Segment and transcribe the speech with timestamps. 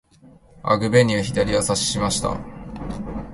[0.63, 2.39] アグベニュー、左をさしました。